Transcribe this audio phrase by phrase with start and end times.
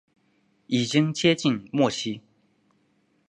[0.65, 2.21] 已经接近末期